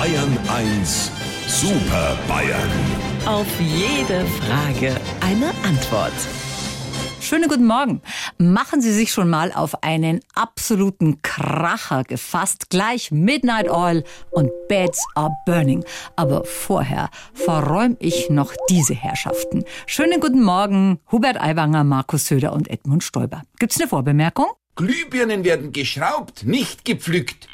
[0.00, 1.12] Bayern 1
[1.46, 2.70] Super Bayern.
[3.26, 6.14] Auf jede Frage eine Antwort.
[7.20, 8.00] Schönen guten Morgen.
[8.38, 12.70] Machen Sie sich schon mal auf einen absoluten Kracher gefasst.
[12.70, 15.84] Gleich Midnight Oil und Beds are Burning.
[16.16, 19.64] Aber vorher verräume ich noch diese Herrschaften.
[19.84, 23.42] Schönen guten Morgen, Hubert Aiwanger, Markus Söder und Edmund Stoiber.
[23.58, 24.46] Gibt's eine Vorbemerkung?
[24.76, 27.48] Glühbirnen werden geschraubt, nicht gepflückt.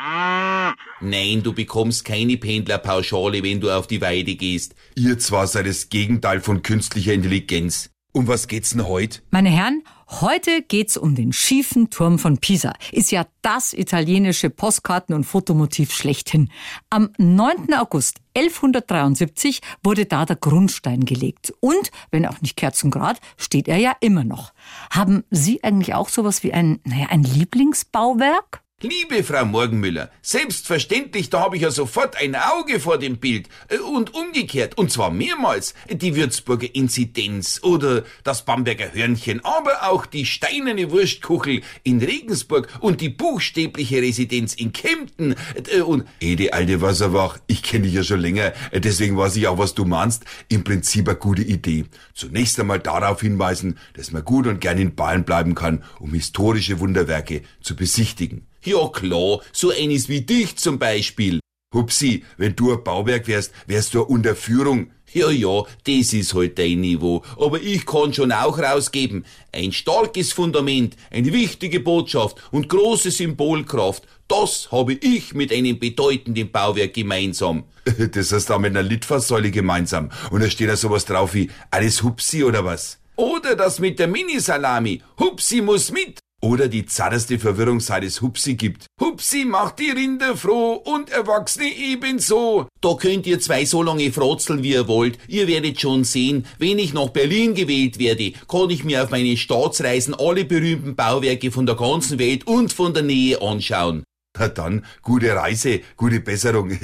[1.02, 4.74] Nein, du bekommst keine Pendlerpauschale, wenn du auf die Weide gehst.
[4.96, 7.90] Ihr zwar seid das Gegenteil von künstlicher Intelligenz.
[8.12, 9.20] Um was geht's denn heute?
[9.30, 12.74] Meine Herren, heute geht's um den schiefen Turm von Pisa.
[12.92, 16.50] Ist ja das italienische Postkarten- und Fotomotiv schlechthin.
[16.90, 17.72] Am 9.
[17.72, 21.54] August 1173 wurde da der Grundstein gelegt.
[21.60, 24.52] Und, wenn auch nicht Kerzengrad, steht er ja immer noch.
[24.90, 28.64] Haben Sie eigentlich auch sowas wie ein, naja, ein Lieblingsbauwerk?
[28.82, 33.46] Liebe Frau Morgenmüller, selbstverständlich, da habe ich ja sofort ein Auge vor dem Bild.
[33.68, 40.06] Äh, Und umgekehrt, und zwar mehrmals, die Würzburger Inzidenz oder das Bamberger Hörnchen, aber auch
[40.06, 45.34] die steinerne Wurstkuchel in Regensburg und die buchstäbliche Residenz in Kempten
[45.70, 49.58] äh, und Ede, alte Wasserwach, ich kenne dich ja schon länger, deswegen weiß ich auch,
[49.58, 50.24] was du meinst.
[50.48, 51.84] Im Prinzip eine gute Idee.
[52.14, 56.80] Zunächst einmal darauf hinweisen, dass man gut und gern in Bayern bleiben kann, um historische
[56.80, 58.46] Wunderwerke zu besichtigen.
[58.64, 61.40] Ja klar, so eines wie dich zum Beispiel.
[61.72, 64.90] Hupsi, wenn du ein Bauwerk wärst, wärst du eine Unterführung.
[65.12, 67.22] Ja, ja, das ist halt dein Niveau.
[67.36, 69.24] Aber ich kann schon auch rausgeben.
[69.52, 76.52] Ein starkes Fundament, eine wichtige Botschaft und große Symbolkraft, das habe ich mit einem bedeutenden
[76.52, 77.64] Bauwerk gemeinsam.
[78.12, 80.10] Das hast du auch mit einer Litfaßsäule gemeinsam.
[80.30, 82.98] Und da steht da sowas drauf wie alles Hupsi oder was?
[83.16, 85.02] Oder das mit der Minisalami.
[85.18, 86.19] Hupsi muss mit.
[86.42, 88.86] Oder die zarteste Verwirrung, seit es Hupsi gibt.
[88.98, 92.66] Hupsi macht die Rinder froh und Erwachsene ebenso.
[92.80, 95.18] Da könnt ihr zwei so lange frotzeln, wie ihr wollt.
[95.28, 99.36] Ihr werdet schon sehen, wenn ich nach Berlin gewählt werde, kann ich mir auf meinen
[99.36, 104.04] Staatsreisen alle berühmten Bauwerke von der ganzen Welt und von der Nähe anschauen.
[104.38, 106.70] Na dann, gute Reise, gute Besserung.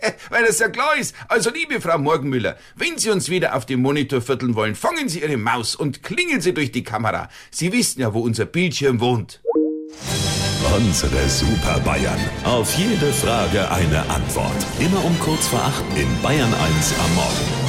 [0.30, 1.14] Weil das ja klar ist.
[1.28, 5.20] Also, liebe Frau Morgenmüller, wenn Sie uns wieder auf dem Monitor vierteln wollen, fangen Sie
[5.20, 7.28] Ihre Maus und klingeln Sie durch die Kamera.
[7.50, 9.40] Sie wissen ja, wo unser Bildschirm wohnt.
[10.76, 12.18] Unsere Super Bayern.
[12.44, 14.66] Auf jede Frage eine Antwort.
[14.78, 17.65] Immer um kurz vor acht in Bayern 1 am Morgen.